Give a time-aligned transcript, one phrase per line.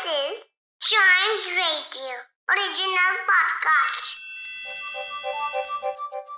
[0.00, 0.42] This is
[0.80, 2.12] Chimes Radio
[2.48, 4.06] original podcast.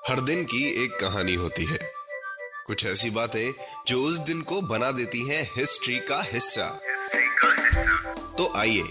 [0.08, 1.78] हर दिन की एक कहानी होती है
[2.66, 3.52] कुछ ऐसी बातें
[3.86, 6.66] जो उस दिन को बना देती हैं हिस्ट्री का हिस्सा
[8.38, 8.84] तो आइए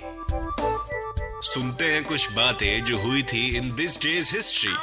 [1.53, 4.73] सुनते हैं कुछ बातें जो हुई थी इन दिस डेज़ हिस्ट्री.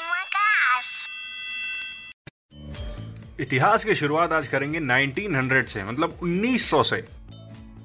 [3.41, 7.18] इतिहास की शुरुआत आज करेंगे 1900 से मतलब 1900 से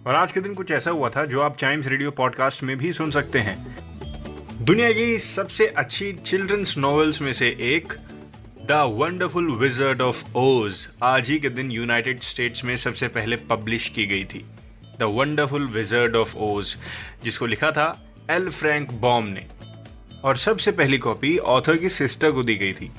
[0.07, 2.93] और आज के दिन कुछ ऐसा हुआ था जो आप चाइम्स रेडियो पॉडकास्ट में भी
[2.93, 3.75] सुन सकते हैं।
[4.61, 7.93] दुनिया की सबसे अच्छी चिल्ड्रंस नॉवेल्स में से एक
[8.61, 13.87] the wonderful wizard of Oz आज ही के दिन यूनाइटेड स्टेट्स में सबसे पहले पब्लिश
[13.87, 14.45] की गई थी।
[14.99, 16.77] The wonderful wizard of Oz
[17.23, 19.47] जिसको लिखा था एल फ्रैंक बॉम ने।
[20.23, 22.91] और सबसे पहली कॉपी ऑथर की सिस्टर को दी गई थी।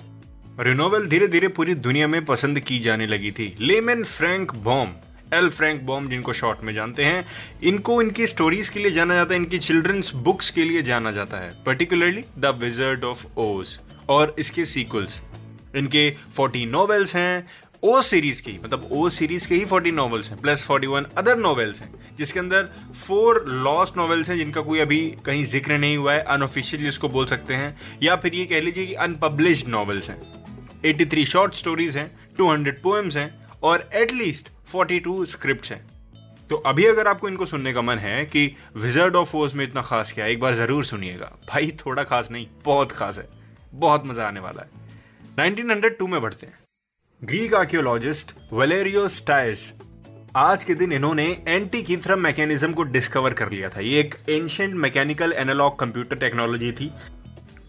[0.59, 4.89] और नॉवेल धीरे धीरे पूरी दुनिया में पसंद की जाने लगी थी। Lyman Frank Baum
[5.35, 7.25] L Frank Baum, जिनको शॉर्ट में जानते हैं,
[7.63, 11.37] इनको इनकी स्टोरीज के लिए जाना जाता है, इनकी चिल्ड्रंस बुक्स के लिए जाना जाता
[11.37, 13.79] है particularly the wizard of Oz
[14.11, 15.21] और इसके सीक्वल्स
[15.77, 17.47] इनके 40 नॉवेल्स हैं
[17.83, 21.81] ओ सीरीज़ की मतलब ओ सीरीज़ के ही 40 नॉवेल्स हैं प्लस 41 अदर नॉवेल्स
[21.83, 26.23] हैं, जिसके अंदर फोर लॉस्ट नॉवेल्स हैं, जिनका कोई अभी कहीं ज़िक्र नहीं हुआ है
[26.35, 30.19] अनऑफिशियली इसको बोल सकते हैं, या फिर ये कह लीजिए कि अनपब्लिश्ड नॉवेल्स हैं।
[30.85, 33.31] 83 शॉर्ट स्टोरीज हैं 200 पोएम्स हैं
[33.63, 35.85] और एटलीस्ट 42 स्क्रिप्ट्स हैं।
[36.51, 39.83] तो अभी अगर आपको इनको सुनने का मन है कि विजर्ड ऑफ़ ओज में इतना
[39.83, 43.29] खास क्या है, एक बार ज़रूर सुनिएगा। भाई, थोड़ा खास नहीं, बहुत खास है,
[43.75, 44.83] बहुत मज़ा आने वाला है।
[45.41, 46.59] 1902 में बढ़ते हैं।
[47.23, 49.73] ग्रीक आर्कियोलॉजिस्ट वेलेरियो स्टाइस
[50.37, 54.75] आज के दिन इन्होंने एंटी कीथरम मैकेनिज्म को डिस्कवर कर लिया था। ये एक ancient
[54.75, 56.91] mechanical analog computer technology थी।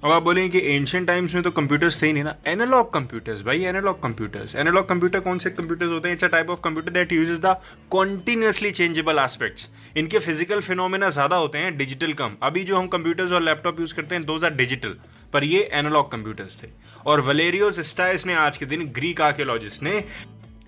[0.06, 3.42] अब आप बोलेंगे कि एंशियंट टाइम्स में तो कंप्यूटर्स थे ही नहीं ना। एनालॉग कंप्यूटर्स
[3.44, 6.16] भाई एनालॉग कंप्यूटर्स एनालॉग कंप्यूटर कौन से कंप्यूटर्स होते हैं?
[6.16, 7.56] It's a type of computer that uses the
[7.92, 13.32] continuously changeable aspects इनके फ़िज़िकल फिनोमेना ज़्यादा होते हैं डिजिटल कम। अभी जो हम कंप्यूटर्स
[13.32, 14.96] और लैपटॉप यूज़ करते हैं दोज आर डिजिटल
[15.34, 16.68] पर ये एनालॉग कंप्यूटर्स थे।
[17.06, 20.04] और वलेरियो स्टाइस ने आज के दिन ग्रीक आर्कियोलॉजिस्ट ने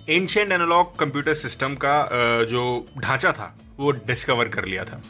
[0.10, 1.96] एंशियंट एनालॉग कंप्यूटर सिस्टम का
[2.50, 2.66] जो
[2.98, 5.02] ढांचा था, वो डिस्कवर कर लिया था।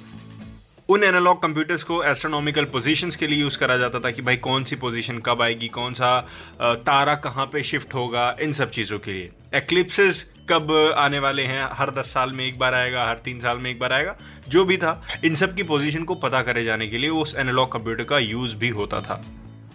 [0.90, 4.64] उन एनालॉग कंप्यूटर्स को एस्ट्रोनॉमिकल पोजीशंस के लिए यूज़ करा जाता था कि भाई कौन
[4.64, 6.20] सी पोजीशन कब आएगी, कौन सा
[6.62, 11.68] तारा कहाँ पे शिफ्ट होगा, इन सब चीज़ों के लिए। एक्लिप्सेस कब आने वाले हैं,
[11.74, 14.16] हर दस साल में एक बार आएगा, हर तीन साल में एक बार आएगा,
[14.48, 17.72] जो भी था, इन सब की पोजीशन को पता करे जाने के लिए उस एनालॉग
[17.72, 19.24] कंप्यूटर का यूज़ भी होता था।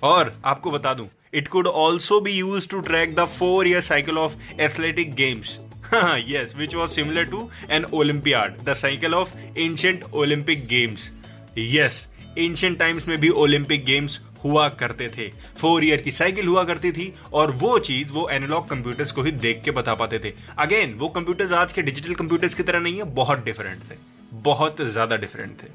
[0.03, 4.19] और आपको बता दूँ it could also be use to track the four year cycle
[4.19, 5.59] of athletic games
[6.27, 11.11] yes, which was similar to an olympiad, the cycle of ancient olympic games.
[11.55, 15.29] Yes, ancient times में भी Olympic games हुआ करते थे।
[15.61, 19.31] Four year की cycle हुआ करती थी और वो चीज़ वो एनालॉग कंप्यूटर्स को ही
[19.31, 22.97] देख के बता पाते थे। अगेन वो कंप्यूटर्स आज के डिजिटल कंप्यूटर्स की तरह नहीं
[22.97, 23.95] है, बहुत डिफरेंट थे।
[24.33, 25.67] बहुत ज़्यादा डिफरेंट थे।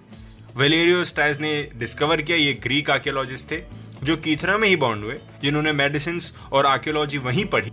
[0.58, 3.62] वेलेरियो स्टाइज ने डिस्कवर किया, ये ग्रीक आर्कियोलॉजिस्ट थे,
[4.04, 6.20] जो कीथरा में ही बॉन्ड हुए, जिन्होंने मेडिसिन
[6.52, 7.72] और आर्कियोलॉजी वहीं पढ़ी।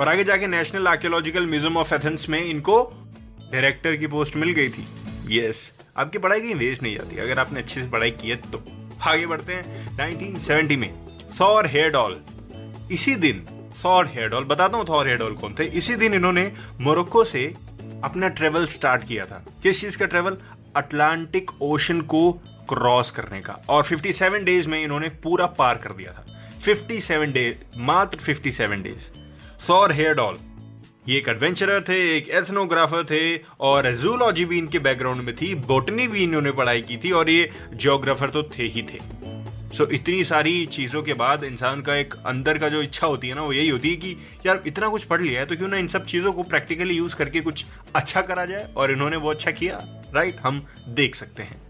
[0.00, 2.82] और आगे जाके National Archaeological Museum of Athens में इनको
[3.52, 4.86] डायरेक्टर की पोस्ट मिल गई थी।
[5.30, 8.36] यस yes, आपकी पढ़ाई कहीं वेस्ट नहीं जाती। अगर आपने अच्छे से पढ़ाई की है
[8.36, 8.64] तो।
[9.02, 10.92] आगे बढ़ते हैं। 1970 में
[11.40, 12.20] थॉर हेयरडॉल
[12.92, 13.46] इसी दिन
[13.84, 17.54] थॉर हेयरडॉल बताता हूँ थॉर हेयरडॉल कौन थे। इसी दिन इन्होंने मोरक्को से
[18.04, 20.38] अपना ट्रेवल स्टार्ट किया था। किस चीज़ का ट्रेवल
[20.76, 22.32] अटलांटिक ओशन को
[22.68, 26.26] क्रॉस करने का। और 57 डेज़ में इन्होंने पूरा पार कर दिया था।
[26.60, 29.27] 57 डेज़ मात्र 57 डेज़
[29.68, 30.36] थॉर हेयरडॉल
[31.08, 36.08] ये एक एडवेंचरर थे एक एथनोग्राफर थे और जूलॉजी भी इनके बैकग्राउंड में थी बोटनी
[36.08, 38.98] भी इन्होंने पढ़ाई की थी और ये जियोग्राफर तो थे ही थे।
[39.68, 43.28] सो so, इतनी सारी चीज़ों के बाद इंसान का एक अंदर का जो इच्छा होती
[43.28, 45.68] है ना वो यही होती है कि यार इतना कुछ पढ़ लिया है तो क्यों
[45.68, 47.64] ना इन सब चीज़ों को प्रैक्टिकली यूज़ करके कुछ
[47.94, 49.80] अच्छा करा जाए और इन्होंने वो अच्छा किया।
[50.14, 51.67] राइट हम देख सकते हैं।